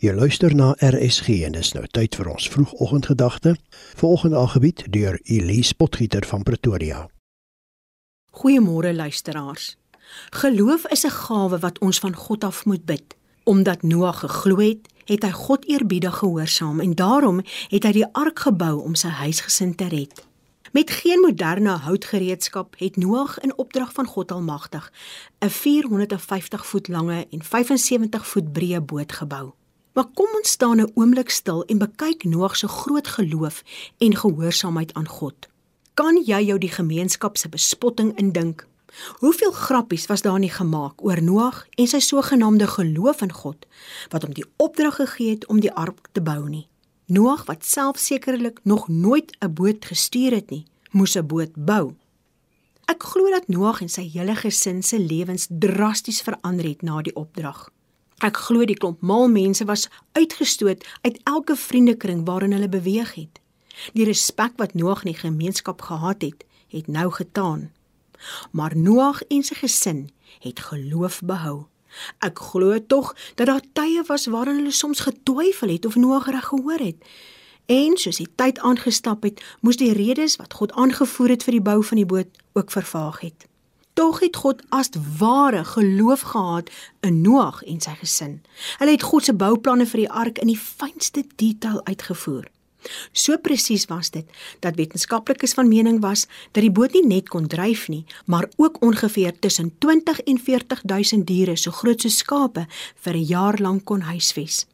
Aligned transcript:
Jy 0.00 0.14
luister 0.16 0.54
na 0.56 0.70
RSG 0.80 1.42
en 1.44 1.52
dis 1.52 1.74
nou 1.76 1.82
tyd 1.92 2.16
vir 2.16 2.30
ons 2.32 2.46
vroegoggendgedagte. 2.48 3.50
Volgende 4.00 4.38
aangebied 4.40 4.86
deur 4.88 5.18
Elise 5.28 5.74
Potgieter 5.76 6.24
van 6.24 6.40
Pretoria. 6.42 7.02
Goeiemôre 8.32 8.94
luisteraars. 8.96 9.76
Geloof 10.30 10.86
is 10.88 11.04
'n 11.04 11.10
gawe 11.10 11.58
wat 11.58 11.78
ons 11.78 11.98
van 11.98 12.16
God 12.16 12.44
af 12.44 12.64
moet 12.64 12.84
bid. 12.84 13.16
Omdat 13.44 13.82
Noag 13.82 14.20
geglo 14.20 14.56
het, 14.56 14.88
het 15.04 15.22
hy 15.22 15.30
God 15.30 15.68
eerbiedig 15.68 16.16
gehoorsaam 16.16 16.80
en 16.80 16.94
daarom 16.94 17.40
het 17.68 17.84
hy 17.84 17.92
die 17.92 18.12
ark 18.12 18.38
gebou 18.38 18.80
om 18.80 18.94
sy 18.94 19.08
huisgesin 19.08 19.74
te 19.74 19.88
red. 19.88 20.26
Met 20.72 20.90
geen 20.90 21.20
moderne 21.20 21.76
houtgereedskap 21.76 22.74
het 22.78 22.96
Noag 22.96 23.38
in 23.38 23.58
opdrag 23.58 23.92
van 23.92 24.06
God 24.06 24.32
Almagtig 24.32 24.92
'n 25.38 25.48
450 25.48 26.66
voet 26.66 26.88
lange 26.88 27.26
en 27.30 27.42
75 27.42 28.26
voet 28.26 28.52
breë 28.52 28.80
boot 28.80 29.12
gebou. 29.12 29.52
Maar 29.92 30.06
kom 30.14 30.28
ons 30.38 30.50
staan 30.50 30.80
'n 30.80 30.90
oomblik 30.94 31.30
stil 31.30 31.64
en 31.64 31.78
bekyk 31.78 32.24
Noag 32.24 32.56
se 32.56 32.68
groot 32.68 33.06
geloof 33.06 33.62
en 33.98 34.16
gehoorsaamheid 34.16 34.94
aan 34.94 35.08
God. 35.08 35.48
Kan 35.94 36.22
jy 36.24 36.44
jou 36.44 36.58
die 36.58 36.70
gemeenskap 36.70 37.36
se 37.36 37.48
bespotting 37.48 38.18
indink? 38.18 38.66
Hoeveel 39.18 39.50
grappies 39.50 40.06
was 40.06 40.22
daar 40.22 40.38
nie 40.38 40.50
gemaak 40.50 41.04
oor 41.04 41.22
Noag 41.22 41.66
en 41.70 41.86
sy 41.86 41.98
sogenaamde 41.98 42.66
geloof 42.66 43.20
in 43.20 43.32
God 43.32 43.66
wat 44.08 44.22
hom 44.22 44.34
die 44.34 44.46
opdrag 44.56 44.94
gegee 44.94 45.30
het 45.30 45.46
om 45.46 45.60
die 45.60 45.72
ark 45.72 46.08
te 46.12 46.22
bou 46.22 46.48
nie. 46.48 46.68
Noag 47.06 47.44
wat 47.46 47.64
self 47.64 47.98
sekerlik 47.98 48.60
nog 48.62 48.88
nooit 48.88 49.36
'n 49.40 49.54
boot 49.54 49.84
gestuur 49.84 50.32
het 50.32 50.50
nie, 50.50 50.66
moes 50.90 51.16
'n 51.16 51.26
boot 51.26 51.50
bou. 51.54 51.94
Ek 52.86 53.02
glo 53.02 53.30
dat 53.30 53.48
Noag 53.48 53.80
en 53.80 53.88
sy 53.88 54.08
hele 54.08 54.34
gesin 54.34 54.82
se 54.82 54.98
lewens 54.98 55.46
drasties 55.48 56.22
verander 56.22 56.64
het 56.64 56.82
na 56.82 57.02
die 57.02 57.14
opdrag. 57.14 57.70
Ek 58.20 58.36
glo 58.36 58.66
die 58.68 58.76
klomp 58.76 59.00
mal 59.00 59.30
mense 59.32 59.64
was 59.64 59.86
uitgestoot 60.12 60.84
uit 61.06 61.20
elke 61.24 61.56
vriendekring 61.56 62.26
waarin 62.28 62.52
hulle 62.52 62.68
beweeg 62.68 63.14
het. 63.16 63.40
Die 63.96 64.04
respek 64.04 64.58
wat 64.60 64.74
Noag 64.76 65.06
in 65.06 65.12
die 65.14 65.20
gemeenskap 65.22 65.80
gehad 65.82 66.20
het, 66.22 66.44
het 66.68 66.86
nou 66.86 67.08
getaan. 67.16 67.70
Maar 68.52 68.76
Noag 68.76 69.22
en 69.32 69.42
sy 69.42 69.56
gesin 69.62 70.10
het 70.44 70.60
geloof 70.68 71.22
behou. 71.24 71.64
Ek 72.20 72.38
glo 72.52 72.76
tog 72.86 73.14
dat 73.40 73.48
daar 73.48 73.64
tye 73.72 74.04
was 74.06 74.28
waarin 74.28 74.60
hulle 74.60 74.76
soms 74.76 75.00
getwyfel 75.08 75.72
het 75.72 75.88
of 75.88 75.96
Noag 75.96 76.28
reg 76.28 76.52
gehoor 76.52 76.84
het. 76.84 77.00
En 77.72 77.96
soos 77.96 78.20
die 78.20 78.28
tyd 78.34 78.60
aangestap 78.60 79.24
het, 79.24 79.40
moes 79.64 79.80
die 79.80 79.94
redes 79.96 80.36
wat 80.36 80.54
God 80.60 80.76
aangevoer 80.76 81.38
het 81.38 81.46
vir 81.46 81.56
die 81.56 81.68
bou 81.72 81.80
van 81.84 82.02
die 82.02 82.10
boot 82.12 82.42
ook 82.52 82.70
vervaag 82.70 83.20
het. 83.24 83.49
Tog 84.00 84.20
het 84.20 84.36
God 84.36 84.62
as 84.68 84.88
ware 85.18 85.64
geloof 85.64 86.20
gehad 86.20 86.70
in 87.00 87.20
Noag 87.20 87.58
en 87.68 87.82
sy 87.84 87.92
gesin. 88.00 88.38
Hulle 88.80 88.94
het 88.94 89.02
God 89.04 89.26
se 89.28 89.34
bouplanne 89.36 89.84
vir 89.90 90.00
die 90.00 90.12
ark 90.22 90.38
in 90.40 90.48
die 90.48 90.56
fynste 90.56 91.26
detail 91.36 91.82
uitgevoer. 91.84 92.46
So 93.12 93.36
presies 93.44 93.84
was 93.90 94.08
dit 94.14 94.24
dat 94.64 94.78
wetenskaplikes 94.80 95.52
van 95.58 95.68
mening 95.68 95.98
was 96.00 96.24
dat 96.56 96.64
die 96.64 96.72
boot 96.72 96.96
nie 96.96 97.04
net 97.04 97.28
kon 97.28 97.44
dryf 97.44 97.90
nie, 97.92 98.06
maar 98.24 98.48
ook 98.56 98.80
ongeveer 98.80 99.36
tussen 99.38 99.74
20 99.84 100.24
en 100.24 100.40
40000 100.48 101.26
diere 101.28 101.58
so 101.60 101.70
groot 101.70 102.00
soos 102.00 102.22
skape 102.24 102.64
vir 103.04 103.14
'n 103.14 103.28
jaar 103.34 103.60
lank 103.60 103.84
kon 103.84 104.00
huisves. 104.00 104.64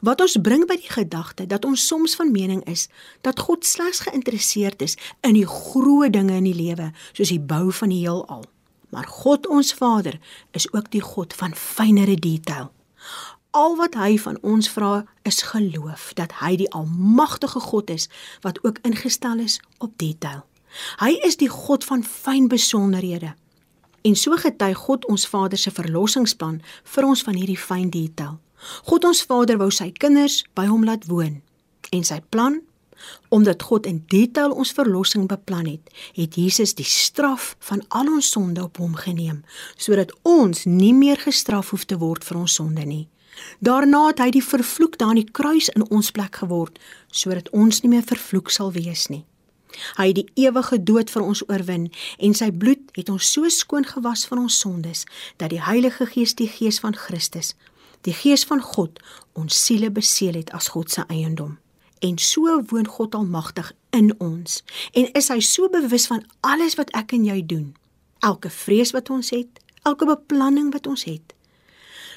Wat 0.00 0.20
ons 0.20 0.38
bring 0.40 0.64
by 0.66 0.76
die 0.76 0.92
gedagte 0.92 1.46
dat 1.46 1.64
ons 1.64 1.86
soms 1.86 2.14
van 2.14 2.32
mening 2.32 2.64
is 2.64 2.88
dat 3.20 3.40
God 3.40 3.66
slegs 3.66 4.00
geïnteresseerd 4.00 4.82
is 4.82 4.96
in 5.20 5.34
die 5.34 5.46
groot 5.46 6.12
dinge 6.12 6.36
in 6.36 6.44
die 6.44 6.56
lewe, 6.56 6.92
soos 7.12 7.28
die 7.28 7.40
bou 7.40 7.72
van 7.72 7.88
die 7.88 8.00
heelal. 8.06 8.44
Maar 8.94 9.06
God 9.10 9.46
ons 9.50 9.74
Vader 9.74 10.20
is 10.50 10.72
ook 10.72 10.90
die 10.90 11.02
God 11.02 11.34
van 11.34 11.54
fynere 11.54 12.14
detail. 12.14 12.70
Al 13.50 13.76
wat 13.76 13.94
hy 13.98 14.18
van 14.18 14.38
ons 14.42 14.68
vra 14.70 15.04
is 15.22 15.42
geloof 15.42 16.12
dat 16.14 16.38
hy 16.38 16.54
die 16.62 16.70
almagtige 16.70 17.60
God 17.60 17.90
is 17.90 18.06
wat 18.46 18.58
ook 18.62 18.78
ingestel 18.86 19.42
is 19.42 19.58
op 19.78 19.98
detail. 19.98 20.44
Hy 21.02 21.10
is 21.26 21.38
die 21.42 21.50
God 21.50 21.84
van 21.84 22.04
fyn 22.06 22.46
besonderhede. 22.48 23.34
En 24.02 24.14
so 24.14 24.38
getuig 24.38 24.78
God 24.78 25.06
ons 25.10 25.26
Vader 25.26 25.58
se 25.58 25.70
verlossingsplan 25.74 26.60
vir 26.94 27.06
ons 27.06 27.22
van 27.26 27.34
hierdie 27.34 27.58
fyn 27.58 27.90
detail. 27.90 28.38
God 28.86 29.10
ons 29.10 29.22
Vader 29.26 29.58
wou 29.58 29.70
sy 29.74 29.90
kinders 29.90 30.44
by 30.54 30.68
hom 30.70 30.86
laat 30.86 31.10
woon 31.10 31.42
en 31.90 32.06
sy 32.06 32.20
plan 32.30 32.62
omdat 33.28 33.62
God 33.62 33.86
in 33.86 34.02
detail 34.08 34.52
ons 34.52 34.72
verlossing 34.72 35.28
beplan 35.28 35.66
het, 35.66 35.90
het 36.14 36.34
Jesus 36.34 36.74
die 36.74 36.88
straf 36.88 37.54
van 37.58 37.82
al 37.88 38.10
ons 38.12 38.30
sonde 38.30 38.62
op 38.62 38.76
hom 38.82 38.94
geneem 38.94 39.42
sodat 39.76 40.14
ons 40.22 40.64
nie 40.64 40.94
meer 40.94 41.20
gestraf 41.20 41.70
hoef 41.70 41.84
te 41.84 41.98
word 41.98 42.24
vir 42.24 42.38
ons 42.38 42.54
sonde 42.54 42.84
nie. 42.84 43.06
Daarna 43.58 44.06
het 44.06 44.20
hy 44.22 44.30
die 44.30 44.44
vervloekte 44.44 45.04
aan 45.04 45.18
die 45.18 45.30
kruis 45.30 45.68
in 45.74 45.86
ons 45.90 46.10
plek 46.14 46.42
geword 46.42 46.78
sodat 47.10 47.50
ons 47.50 47.82
nie 47.82 47.90
meer 47.96 48.06
vervloek 48.06 48.50
sal 48.50 48.72
wees 48.72 49.08
nie. 49.10 49.24
Hy 49.98 50.06
het 50.12 50.18
die 50.20 50.46
ewige 50.46 50.78
dood 50.78 51.10
vir 51.10 51.22
ons 51.26 51.42
oorwin 51.48 51.88
en 52.22 52.34
sy 52.38 52.50
bloed 52.54 52.94
het 52.94 53.10
ons 53.10 53.30
so 53.36 53.48
skoon 53.50 53.86
gewas 53.88 54.22
van 54.30 54.44
ons 54.46 54.58
sondes 54.62 55.02
dat 55.42 55.50
die 55.50 55.62
Heilige 55.62 56.06
Gees 56.06 56.36
die 56.38 56.50
Gees 56.50 56.78
van 56.84 56.94
Christus 56.94 57.54
die 58.04 58.14
Gees 58.14 58.44
van 58.44 58.60
God 58.62 59.00
ons 59.32 59.56
siele 59.66 59.90
beseël 59.90 60.36
het 60.42 60.52
as 60.52 60.68
God 60.74 60.92
se 60.92 61.06
eiendom. 61.08 61.56
En 62.04 62.18
so 62.18 62.62
woon 62.68 62.86
God 62.86 63.14
almagtig 63.14 63.72
in 63.90 64.12
ons 64.20 64.60
en 64.92 65.06
is 65.16 65.30
hy 65.32 65.38
so 65.40 65.70
bewus 65.72 66.04
van 66.10 66.24
alles 66.44 66.76
wat 66.76 66.90
ek 66.92 67.14
en 67.16 67.24
jy 67.24 67.38
doen. 67.48 67.70
Elke 68.24 68.50
vrees 68.52 68.92
wat 68.96 69.08
ons 69.14 69.30
het, 69.32 69.60
elke 69.88 70.08
beplanning 70.08 70.68
wat 70.74 70.86
ons 70.90 71.06
het. 71.08 71.32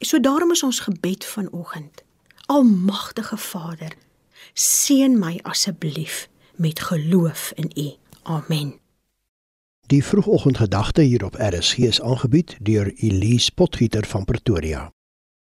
So 0.00 0.20
daarom 0.20 0.54
is 0.56 0.62
ons 0.64 0.80
gebed 0.86 1.24
vanoggend. 1.24 2.02
Almagtige 2.46 3.36
Vader, 3.40 3.92
seën 4.54 5.18
my 5.20 5.38
asseblief 5.42 6.28
met 6.56 6.80
geloof 6.80 7.52
in 7.60 7.70
U. 7.76 7.90
Amen. 8.22 8.74
Die 9.86 10.04
vroegoggendgedagte 10.04 11.02
hier 11.02 11.24
op 11.24 11.36
RSG 11.36 11.78
is 11.78 12.00
aangebied 12.00 12.56
deur 12.60 12.92
Elise 12.94 13.52
Potgieter 13.52 14.06
van 14.06 14.24
Pretoria. 14.24 14.92